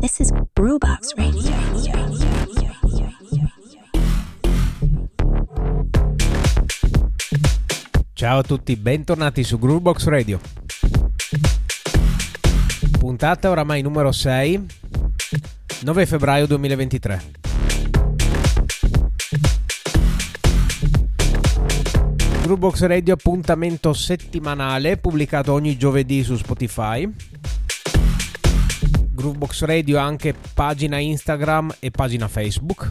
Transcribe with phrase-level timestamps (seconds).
[0.00, 1.50] This is Brewbox Radio.
[8.12, 10.38] Ciao a tutti, bentornati su Groovebox Radio.
[12.96, 14.66] Puntata oramai numero 6,
[15.82, 17.22] 9 febbraio 2023.
[22.42, 27.12] Groovebox Radio appuntamento settimanale pubblicato ogni giovedì su Spotify.
[29.18, 32.88] Groovebox Radio anche pagina Instagram e pagina Facebook.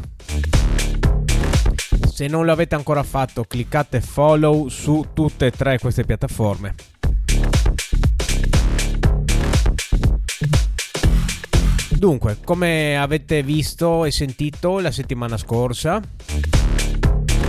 [2.05, 6.75] Se non l'avete ancora fatto, cliccate follow su tutte e tre queste piattaforme.
[11.91, 16.01] Dunque, come avete visto e sentito la settimana scorsa,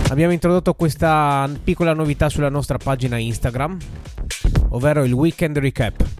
[0.07, 3.77] abbiamo introdotto questa piccola novità sulla nostra pagina Instagram,
[4.69, 6.18] ovvero il Weekend Recap.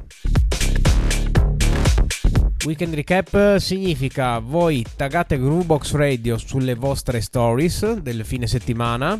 [2.66, 9.18] Weekend Recap significa voi taggate Groovebox Radio sulle vostre stories del fine settimana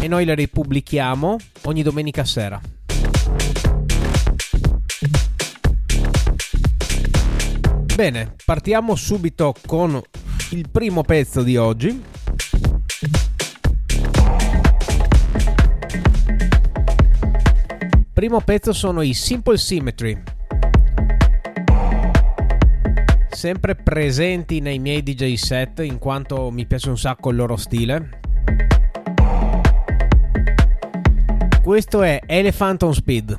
[0.00, 2.58] e noi le ripubblichiamo ogni domenica sera.
[7.94, 10.00] Bene, partiamo subito con
[10.50, 12.02] il primo pezzo di oggi.
[18.14, 20.37] Primo pezzo sono i Simple Symmetry.
[23.38, 28.18] Sempre presenti nei miei DJ set in quanto mi piace un sacco il loro stile.
[31.62, 33.36] Questo è Elephant on Speed.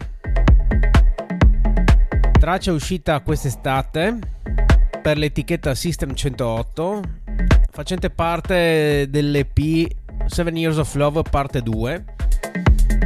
[2.39, 4.19] Traccia uscita quest'estate
[5.01, 7.01] per l'etichetta System 108,
[7.69, 9.59] facente parte dell'EP
[10.27, 12.05] 7 Years of Love parte 2,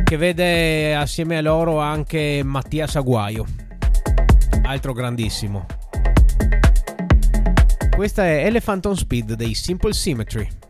[0.03, 3.47] che vede assieme a loro anche Mattias Aguaio,
[4.61, 5.65] altro grandissimo.
[7.95, 10.62] Questa è Elephant on Speed dei Simple Symmetry.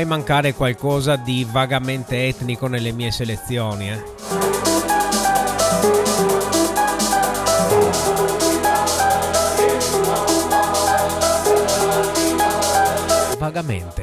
[0.00, 3.90] Mai mancare qualcosa di vagamente etnico nelle mie selezioni.
[3.90, 4.02] Eh.
[13.38, 13.99] Vagamente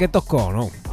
[0.00, 0.89] Senti che toccò, no?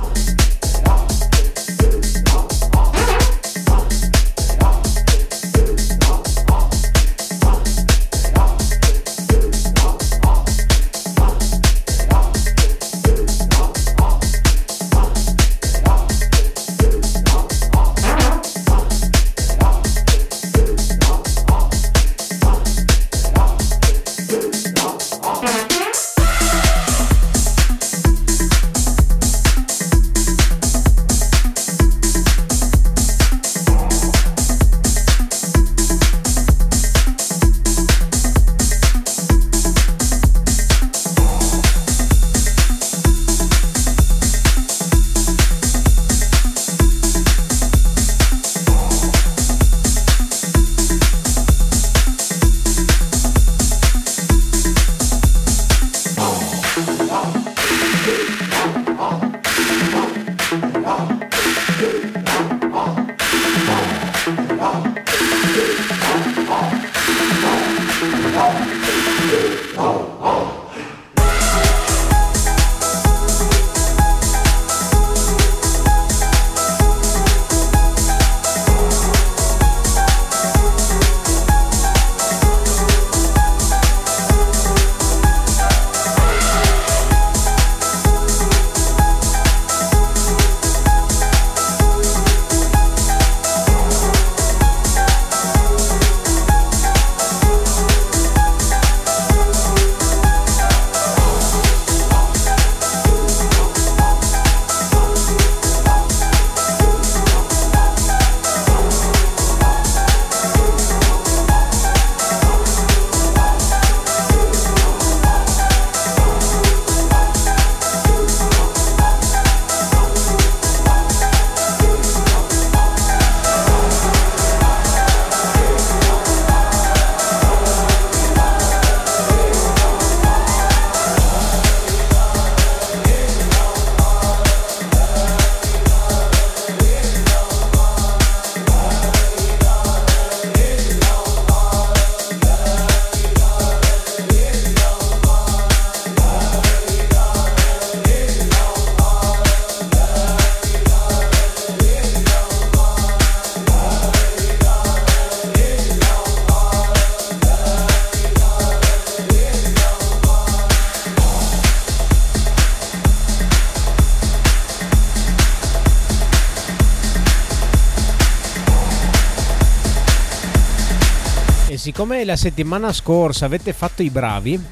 [171.98, 174.64] Siccome la settimana scorsa avete fatto i bravi,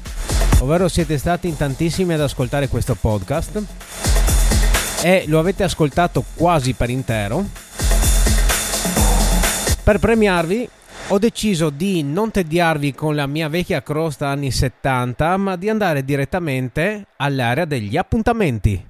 [0.60, 3.64] ovvero siete stati in tantissimi ad ascoltare questo podcast
[5.02, 7.44] e lo avete ascoltato quasi per intero,
[9.82, 10.68] per premiarvi
[11.08, 16.04] ho deciso di non tediarvi con la mia vecchia crosta anni 70, ma di andare
[16.04, 18.86] direttamente all'area degli appuntamenti.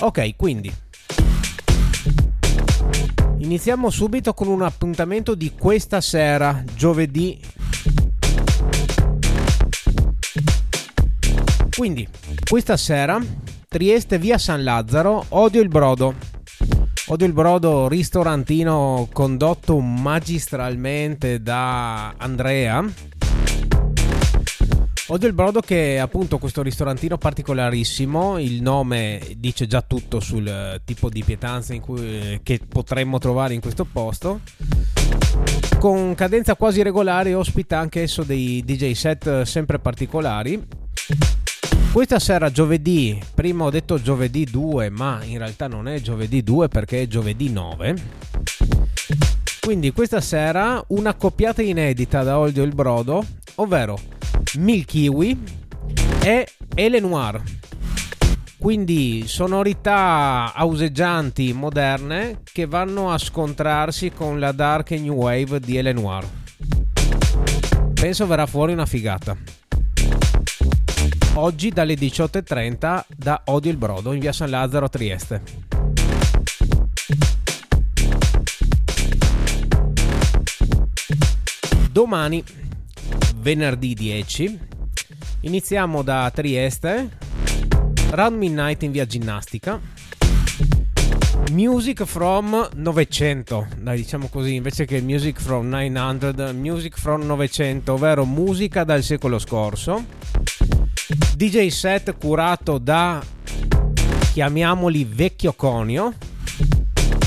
[0.00, 0.82] Ok, quindi
[3.44, 7.38] iniziamo subito con un appuntamento di questa sera, giovedì.
[11.76, 12.08] Quindi,
[12.48, 13.20] questa sera
[13.68, 16.14] Trieste via San Lazzaro, odio il brodo.
[17.08, 22.82] Odio il brodo ristorantino condotto magistralmente da Andrea.
[25.08, 30.80] Odio il brodo che è appunto questo ristorantino particolarissimo, il nome dice già tutto sul
[30.82, 34.40] tipo di pietanza cui, che potremmo trovare in questo posto.
[35.78, 40.66] Con cadenza quasi regolare ospita anche esso dei DJ set sempre particolari
[41.94, 46.66] questa sera giovedì, prima ho detto giovedì 2, ma in realtà non è giovedì 2
[46.66, 47.94] perché è giovedì 9.
[49.64, 53.24] Quindi questa sera una coppiata inedita da Olio il Brodo,
[53.54, 53.98] ovvero
[54.58, 55.42] Milkiwi
[56.22, 57.40] e Ele Noir.
[58.58, 65.92] Quindi sonorità auseggianti moderne che vanno a scontrarsi con la dark new wave di Ele
[65.92, 66.26] Noir.
[67.94, 69.34] Penso verrà fuori una figata
[71.36, 75.83] oggi dalle 18.30 da Odio il Brodo in via San Lazzaro a Trieste.
[81.94, 82.42] Domani,
[83.36, 84.58] venerdì 10,
[85.42, 87.08] iniziamo da Trieste,
[88.10, 89.80] Round Midnight in via Ginnastica,
[91.52, 98.24] Music from 900, dai diciamo così, invece che Music from 900, Music from 900, ovvero
[98.24, 100.04] musica dal secolo scorso.
[101.36, 103.24] DJ set curato da
[104.32, 106.12] chiamiamoli Vecchio Conio,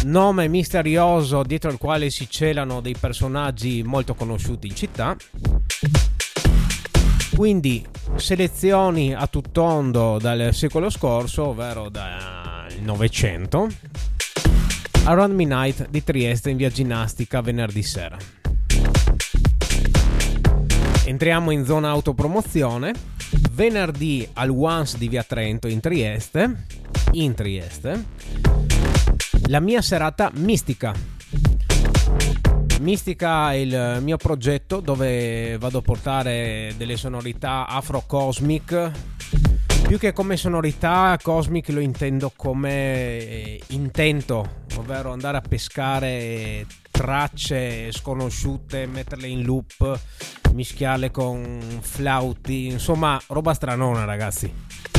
[0.08, 5.16] nome misterioso dietro il quale si celano dei personaggi molto conosciuti in città.
[7.36, 7.86] Quindi
[8.16, 13.68] selezioni a tuttondo dal secolo scorso, ovvero dal Novecento.
[15.04, 18.18] Around Midnight di Trieste in via Ginnastica venerdì sera.
[21.06, 22.94] Entriamo in zona autopromozione
[23.52, 26.66] venerdì al Once di Via Trento in Trieste,
[27.12, 28.06] in Trieste,
[29.48, 30.94] la mia serata mistica.
[32.82, 38.92] Mistica è il mio progetto dove vado a portare delle sonorità afro-cosmic.
[39.88, 47.92] Più che come sonorità, cosmic lo intendo come eh, intento, ovvero andare a pescare tracce
[47.92, 50.00] sconosciute, metterle in loop,
[50.54, 54.97] mischiarle con flauti, insomma, roba stranona, ragazzi.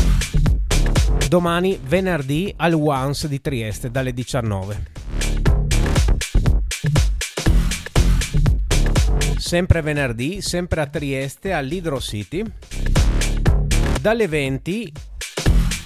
[1.29, 4.83] Domani, venerdì, al Once di Trieste dalle 19.
[9.37, 12.43] Sempre venerdì, sempre a Trieste, all'Hydro City.
[14.00, 14.93] Dalle 20,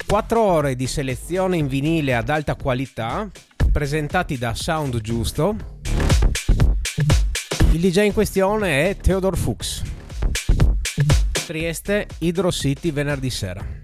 [0.06, 3.30] 4 ore di selezione in vinile ad alta qualità,
[3.70, 5.80] presentati da Sound Giusto
[7.72, 9.82] il DJ in questione è Theodor Fuchs.
[11.46, 13.81] Trieste, Hydro City, venerdì sera.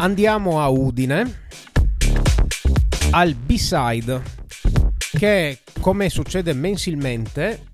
[0.00, 1.40] Andiamo a Udine,
[3.10, 4.22] al B-Side,
[5.10, 7.66] che come succede mensilmente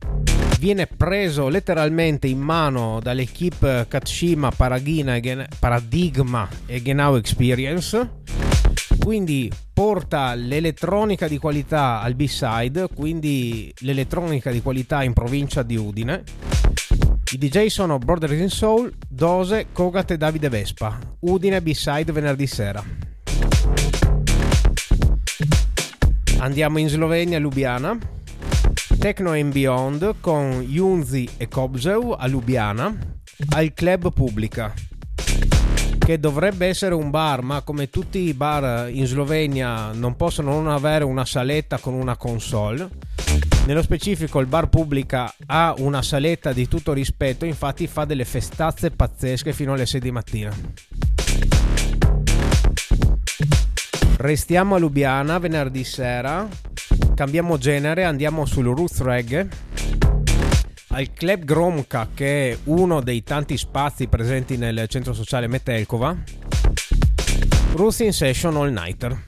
[0.59, 5.19] viene preso letteralmente in mano dall'equipe Katshima Paradigma
[6.65, 8.23] e Genau Experience
[8.99, 16.23] quindi porta l'elettronica di qualità al B-side, quindi l'elettronica di qualità in provincia di Udine.
[17.33, 20.99] I DJ sono Brothers in Soul, Dose, Kogat e Davide Vespa.
[21.21, 22.83] Udine B-side venerdì sera.
[26.39, 27.99] Andiamo in Slovenia, Lubiana.
[28.99, 32.97] Techno and Beyond con Junzi e Kobzew a Lubiana
[33.51, 34.73] al Club Pubblica
[36.05, 40.69] che dovrebbe essere un bar, ma come tutti i bar in Slovenia non possono non
[40.69, 42.91] avere una saletta con una console.
[43.67, 48.91] Nello specifico il bar pubblica ha una saletta di tutto rispetto, infatti fa delle festazze
[48.91, 50.55] pazzesche fino alle 6 di mattina.
[54.19, 56.47] Restiamo a Lubiana venerdì sera,
[57.15, 59.49] cambiamo genere, andiamo sul Roots Reggae
[60.89, 66.17] al Club Gromka, che è uno dei tanti spazi presenti nel centro sociale Metelkova.
[67.73, 69.21] Ruth in Session All Nighter.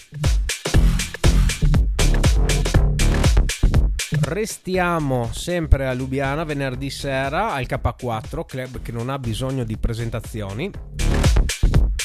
[4.27, 10.69] Restiamo sempre a Lubiana venerdì sera al K4, club che non ha bisogno di presentazioni.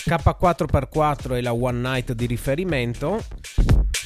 [0.08, 3.24] K4x4 è la one night di riferimento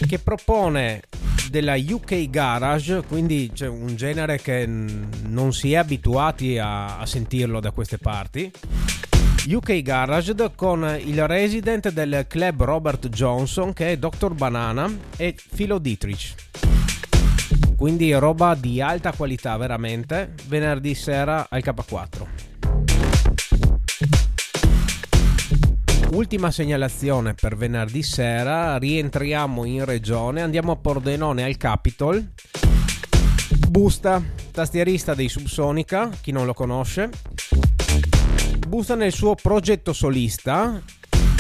[0.08, 1.02] che propone
[1.50, 7.60] della UK Garage, quindi c'è un genere che non si è abituati a, a sentirlo
[7.60, 8.50] da queste parti.
[9.46, 14.34] UK Garage con il resident del club Robert Johnson che è Dr.
[14.34, 16.34] Banana e Philo Dietrich.
[17.78, 22.28] Quindi roba di alta qualità veramente, venerdì sera al K4.
[26.14, 32.26] Ultima segnalazione per venerdì sera, rientriamo in regione, andiamo a Pordenone al Capitol.
[33.68, 37.10] Busta, tastierista dei Subsonica, chi non lo conosce.
[38.66, 40.82] Busta nel suo progetto solista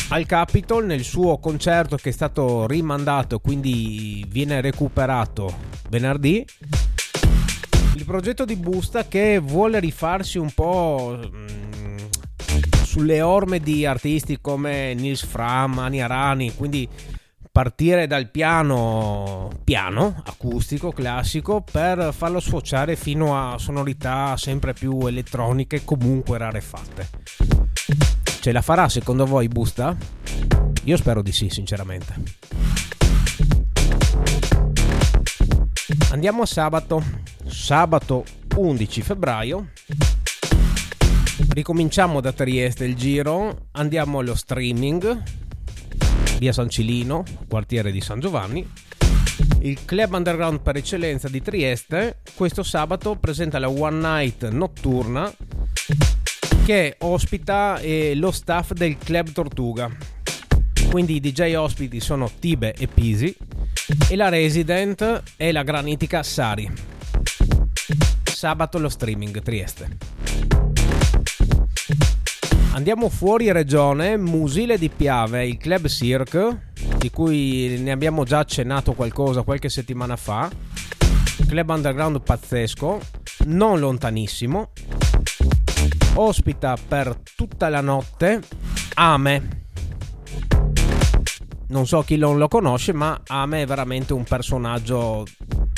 [0.09, 5.53] al Capitol nel suo concerto che è stato rimandato, quindi viene recuperato
[5.89, 6.45] venerdì.
[7.95, 11.97] Il progetto di Busta che vuole rifarsi un po' mm,
[12.83, 16.87] sulle orme di artisti come Nils Fram, Ani Arani, quindi
[17.51, 25.85] partire dal piano piano acustico classico per farlo sfociare fino a sonorità sempre più elettroniche
[25.85, 28.14] comunque rarefatte.
[28.45, 29.97] Ce la farà secondo voi Busta?
[30.83, 32.13] Io spero di sì, sinceramente.
[36.11, 37.03] Andiamo a sabato,
[37.47, 38.23] sabato
[38.55, 39.69] 11 febbraio.
[41.49, 45.23] Ricominciamo da Trieste il giro, andiamo allo streaming,
[46.37, 48.71] via San Cilino, quartiere di San Giovanni.
[49.61, 55.33] Il club underground per eccellenza di Trieste questo sabato presenta la One Night notturna
[56.65, 59.87] che ospita eh, lo staff del Club Tortuga.
[60.89, 63.35] Quindi i DJ ospiti sono Tibe e Pisi
[64.09, 66.67] e la resident è la granitica Sari.
[68.23, 69.97] Sabato lo streaming Trieste.
[72.71, 78.93] Andiamo fuori regione, Musile di Piave, il Club Cirque, di cui ne abbiamo già accennato
[78.93, 80.49] qualcosa qualche settimana fa.
[81.47, 82.99] Club underground pazzesco,
[83.45, 84.71] non lontanissimo.
[86.17, 88.41] Ospita per tutta la notte
[88.93, 89.63] Ame.
[91.67, 95.25] Non so chi non lo conosce, ma Ame è veramente un personaggio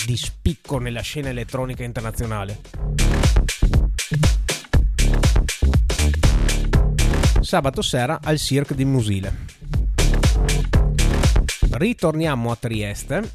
[0.06, 2.62] di spicco nella scena elettronica internazionale.
[7.42, 9.46] Sabato sera al Cirque di Musile.
[11.72, 13.32] Ritorniamo a Trieste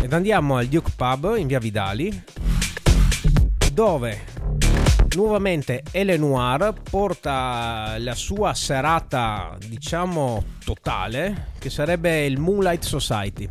[0.00, 2.22] ed andiamo al Duke Pub in via Vidali,
[3.72, 4.29] dove
[5.14, 13.48] nuovamente Elenoir porta la sua serata, diciamo, totale, che sarebbe il Moonlight Society.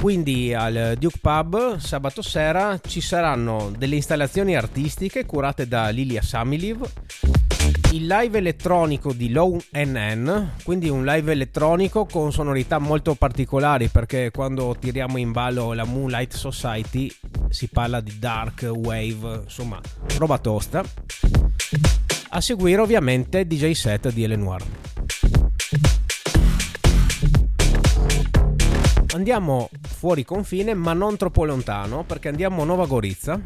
[0.00, 6.88] Quindi al Duke Pub sabato sera ci saranno delle installazioni artistiche curate da Lilia Samiliv,
[7.92, 14.30] il live elettronico di Low NN, quindi un live elettronico con sonorità molto particolari perché
[14.30, 17.10] quando tiriamo in ballo la Moonlight Society
[17.48, 19.80] si parla di dark wave, insomma,
[20.18, 20.84] roba tosta.
[22.30, 24.62] A seguire ovviamente DJ set di Elenoir.
[29.14, 33.40] Andiamo fuori confine, ma non troppo lontano, perché andiamo a Nova Gorizia.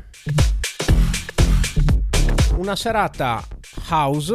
[2.56, 3.42] Una serata
[3.92, 4.34] house,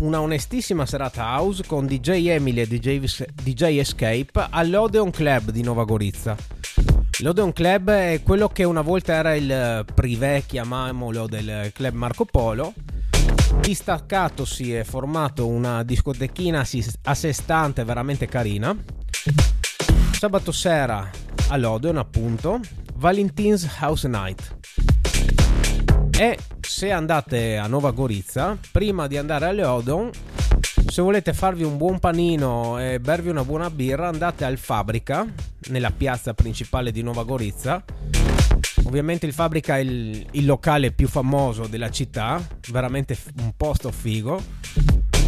[0.00, 5.84] una onestissima serata house con DJ Emily e DJ, DJ Escape all'Odeon Club di Nova
[5.84, 6.36] Gorizia.
[7.20, 12.74] L'Odeon Club è quello che una volta era il privé, chiamiamolo, del club Marco Polo.
[13.60, 16.66] Distaccato si è formato una discotechina
[17.04, 18.76] a sé stante veramente carina.
[20.12, 21.10] Sabato sera
[21.48, 22.60] all'Odeon, appunto,
[22.96, 24.91] Valentine's House Night.
[26.22, 30.08] E se andate a Nova Gorizia, prima di andare all'Odeon,
[30.86, 35.26] se volete farvi un buon panino e bervi una buona birra, andate al Fabrica,
[35.70, 37.82] nella piazza principale di Nova Gorizia.
[38.84, 44.40] Ovviamente il Fabrica è il, il locale più famoso della città, veramente un posto figo,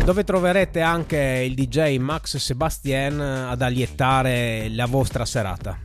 [0.05, 5.77] dove troverete anche il DJ Max Sebastien ad allietare la vostra serata.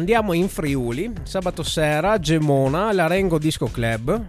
[0.00, 4.28] Andiamo in Friuli, sabato sera, Gemona, l'Arengo Disco Club.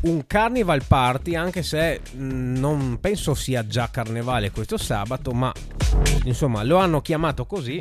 [0.00, 5.52] Un carnival party, anche se mm, non penso sia già carnevale questo sabato, ma
[6.24, 7.80] insomma lo hanno chiamato così.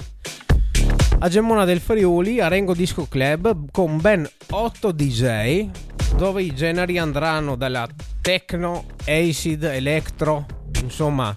[1.17, 5.67] a Gemona del Friuli, Arengo Disco Club, con ben 8 DJ,
[6.15, 7.89] dove i generi andranno dalla
[8.21, 10.45] techno, acid, electro,
[10.79, 11.35] insomma,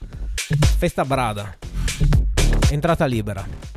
[0.76, 1.56] festa brada.
[2.68, 3.75] Entrata libera.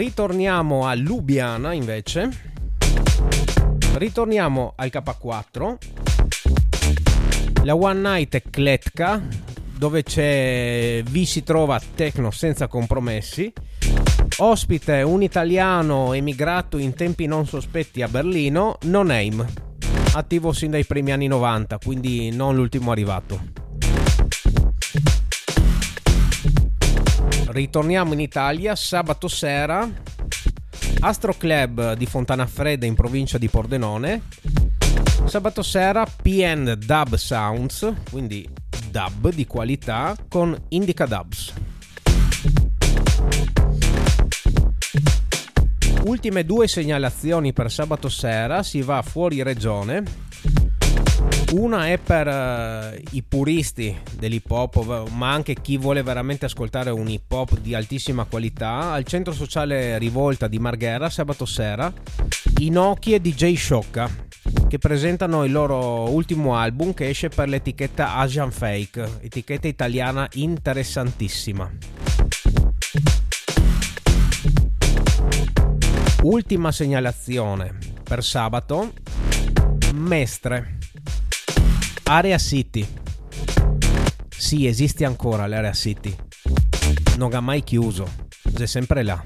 [0.00, 2.30] Ritorniamo a Lubiana invece.
[3.96, 5.76] Ritorniamo al K4.
[7.64, 9.20] La One Night Kletka,
[9.76, 13.52] dove c'è vi si trova Tecno senza compromessi.
[14.38, 19.46] Ospite un italiano emigrato in tempi non sospetti a Berlino, No Name,
[20.14, 23.59] attivo sin dai primi anni 90, quindi non l'ultimo arrivato.
[27.52, 29.88] Ritorniamo in Italia sabato sera,
[31.00, 34.22] Astro Club di Fontana Fredda in provincia di Pordenone.
[35.24, 38.48] Sabato sera PN Dub Sounds, quindi
[38.88, 41.52] dub di qualità con Indica Dubs.
[46.04, 50.04] Ultime due segnalazioni per sabato sera, si va fuori regione.
[51.52, 57.08] Una è per uh, i puristi dell'hip hop, ma anche chi vuole veramente ascoltare un
[57.08, 58.92] hip hop di altissima qualità.
[58.92, 61.92] Al centro sociale Rivolta di Marghera, sabato sera,
[62.58, 64.28] Inoki e DJ Sciocca
[64.68, 71.68] che presentano il loro ultimo album che esce per l'etichetta Asian Fake, etichetta italiana interessantissima.
[76.22, 78.92] Ultima segnalazione per sabato,
[79.92, 80.78] Mestre,
[82.12, 82.84] Area City.
[84.28, 86.12] Sì, esiste ancora l'Area City.
[87.16, 88.04] Non ha mai chiuso,
[88.58, 89.24] è sempre là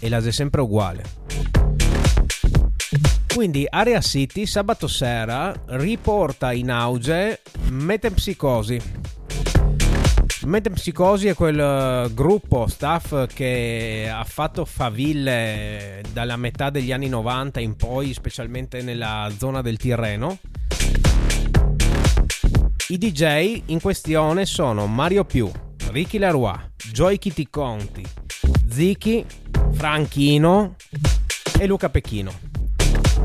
[0.00, 1.04] e la è sempre uguale.
[3.34, 8.80] Quindi Area City sabato sera riporta in auge Metempsicosi.
[10.46, 17.60] Metempsicosi è quel eh, gruppo staff che ha fatto faville dalla metà degli anni 90
[17.60, 20.38] in poi, specialmente nella zona del Tirreno.
[22.90, 25.50] I DJ in questione sono Mario Più,
[25.90, 26.56] Ricky Leroy,
[26.90, 28.02] Joy Kitty Conti,
[28.66, 29.26] Ziki,
[29.72, 30.74] Franchino
[31.58, 32.32] e Luca Pechino.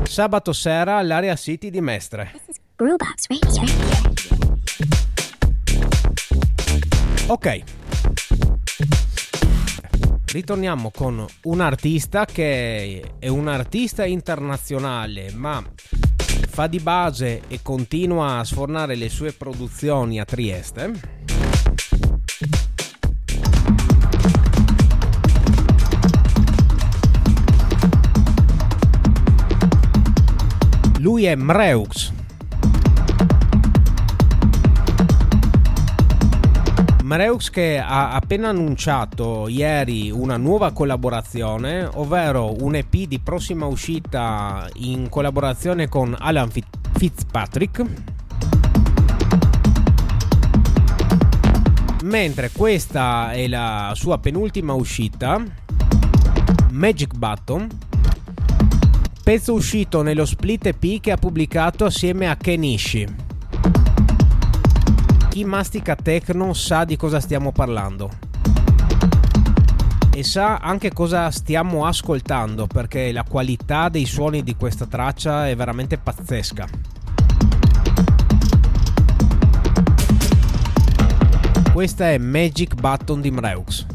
[0.02, 2.32] Sabato sera all'Area City di Mestre.
[7.28, 7.62] Ok.
[10.26, 15.64] Ritorniamo con un artista che è un artista internazionale, ma
[16.54, 20.92] fa di base e continua a sfornare le sue produzioni a Trieste
[31.00, 32.13] Lui è Mreux.
[37.04, 44.66] Mreux che ha appena annunciato ieri una nuova collaborazione, ovvero un EP di prossima uscita
[44.76, 46.50] in collaborazione con Alan
[46.94, 47.84] Fitzpatrick.
[52.04, 55.44] Mentre questa è la sua penultima uscita,
[56.70, 57.68] Magic Button,
[59.22, 63.23] pezzo uscito nello split EP che ha pubblicato assieme a Kenishi.
[65.34, 68.08] Chi mastica techno sa di cosa stiamo parlando.
[70.14, 75.56] E sa anche cosa stiamo ascoltando perché la qualità dei suoni di questa traccia è
[75.56, 76.68] veramente pazzesca.
[81.72, 83.86] Questa è Magic Button di Mreux.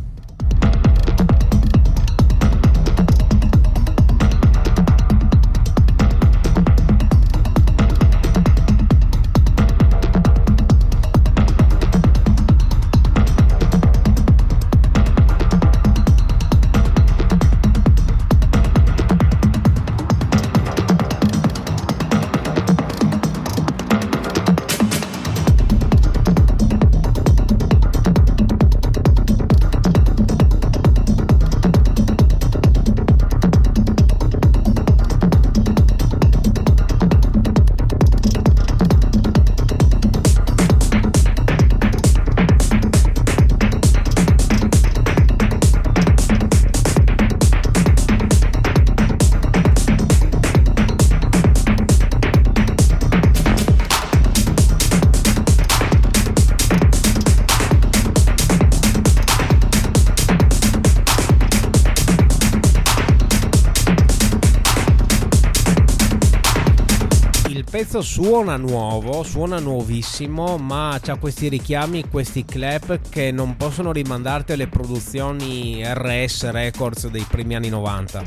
[67.91, 74.51] Pezzo suona nuovo, suona nuovissimo, ma ha questi richiami, questi clap che non possono rimandarti
[74.51, 78.23] alle produzioni RS Records dei primi anni 90.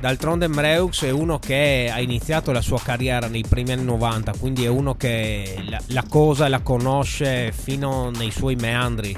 [0.00, 4.64] D'altronde Mreux è uno che ha iniziato la sua carriera nei primi anni 90, quindi
[4.64, 9.16] è uno che la, la cosa la conosce fino nei suoi meandri.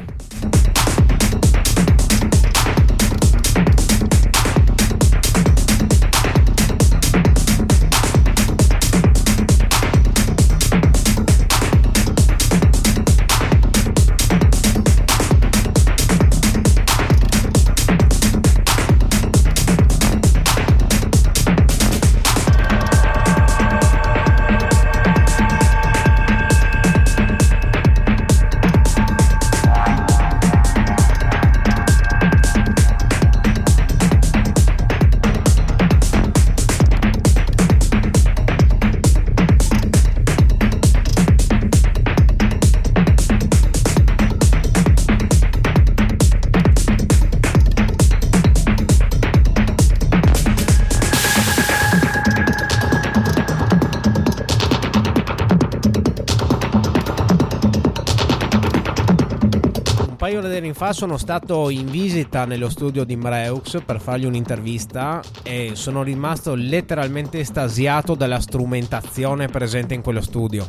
[60.92, 67.40] Sono stato in visita nello studio di Mreux per fargli un'intervista e sono rimasto letteralmente
[67.40, 70.66] estasiato dalla strumentazione presente in quello studio.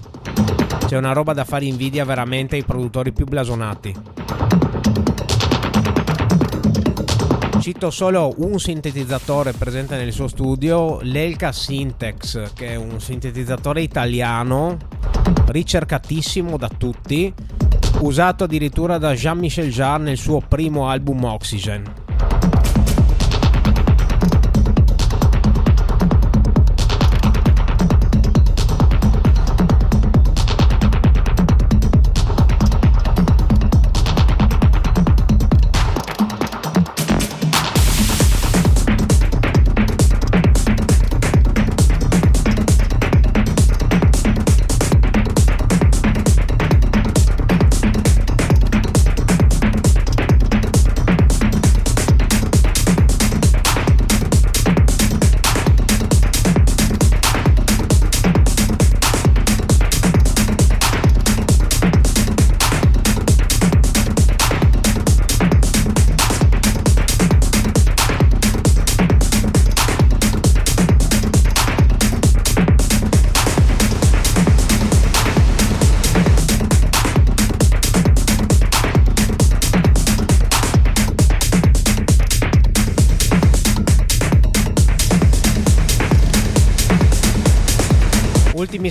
[0.85, 3.95] C'è una roba da fare invidia veramente ai produttori più blasonati.
[7.59, 14.77] Cito solo un sintetizzatore presente nel suo studio, l'Elka Syntex, che è un sintetizzatore italiano
[15.47, 17.33] ricercatissimo da tutti
[17.99, 22.02] usato addirittura da Jean-Michel Jarre nel suo primo album Oxygen.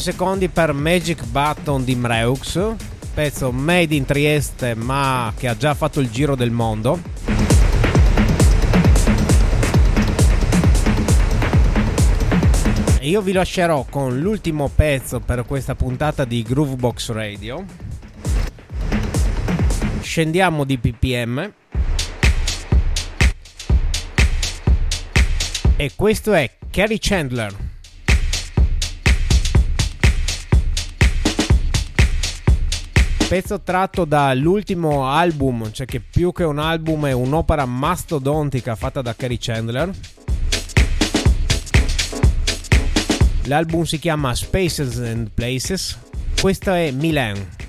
[0.02, 2.74] Secondi per Magic Button di Mreux,
[3.14, 7.00] pezzo made in Trieste ma che ha già fatto il giro del mondo.
[12.98, 17.64] E io vi lascerò con l'ultimo pezzo per questa puntata di Groovebox Radio.
[20.00, 21.52] Scendiamo di ppm.
[25.76, 27.71] E questo è Kerry Chandler.
[33.32, 39.14] Pezzo tratto dall'ultimo album, cioè che più che un album è un'opera mastodontica fatta da
[39.14, 39.90] Kerry Chandler.
[43.44, 45.98] L'album si chiama Spaces and Places.
[46.38, 47.61] Questo è Milan.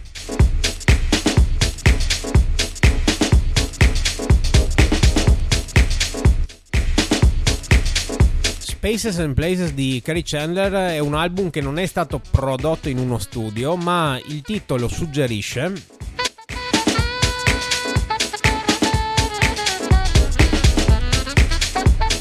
[8.86, 12.98] Spaces and Places di Kerry Chandler è un album che non è stato prodotto in
[12.98, 15.72] uno studio, ma il titolo suggerisce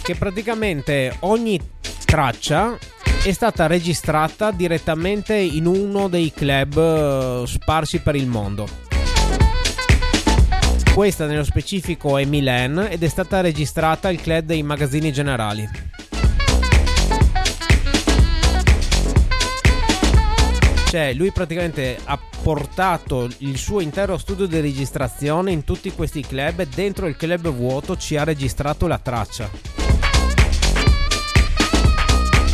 [0.04, 1.60] che praticamente ogni
[2.04, 2.78] traccia
[3.24, 8.68] è stata registrata direttamente in uno dei club eh, sparsi per il mondo.
[10.94, 15.90] Questa nello specifico è Milan ed è stata registrata al club dei magazzini generali.
[20.92, 26.60] Cioè, lui praticamente ha portato il suo intero studio di registrazione in tutti questi club
[26.60, 29.48] e dentro il club vuoto ci ha registrato la traccia.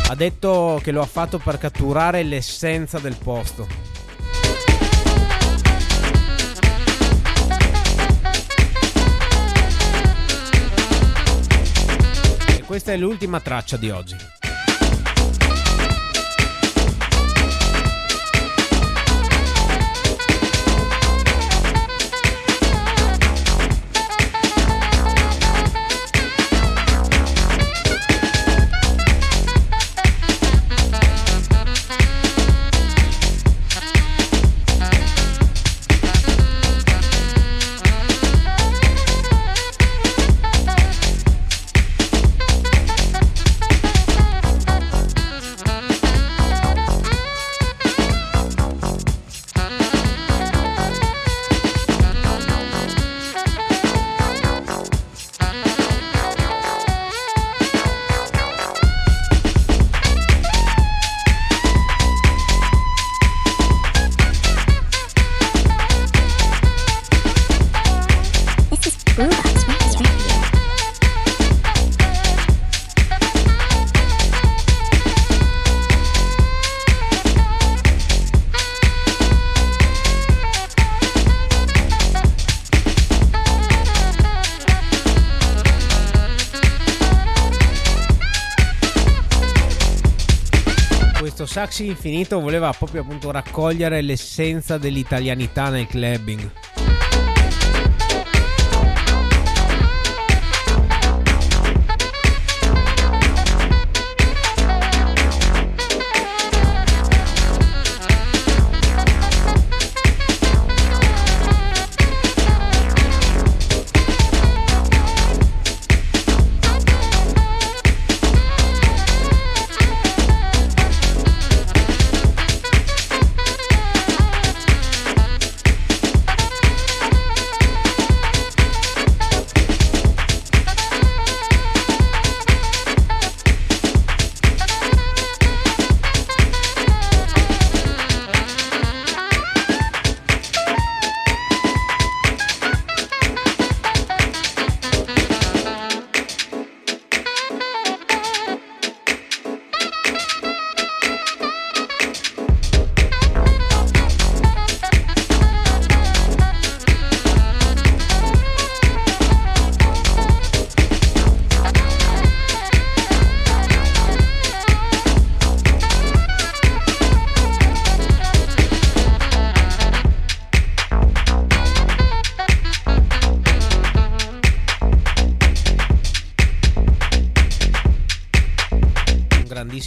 [0.07, 3.67] Ha detto che lo ha fatto per catturare l'essenza del posto.
[12.55, 14.38] E questa è l'ultima traccia di oggi.
[91.49, 96.51] Questo sax infinito voleva proprio appunto raccogliere l'essenza dell'italianità nel clubbing.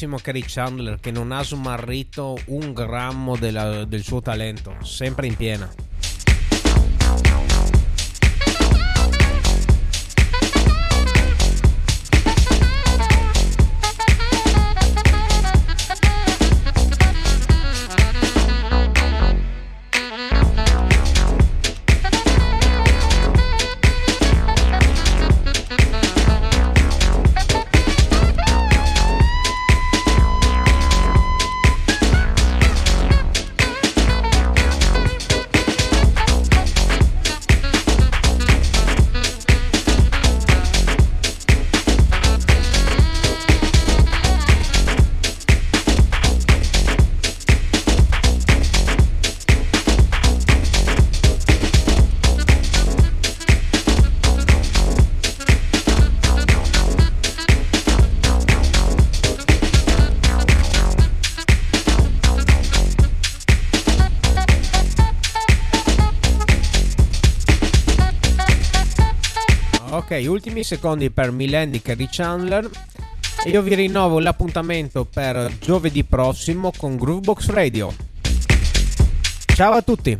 [0.03, 5.37] Grandissimo Kerry Chandler che non ha smarrito un grammo della, del suo talento, sempre in
[5.37, 5.92] piena.
[70.19, 72.69] Ultimi secondi per Millennium e Chandler.
[73.45, 77.95] E io vi rinnovo l'appuntamento per giovedì prossimo con Groovebox Radio.
[79.55, 80.19] Ciao a tutti!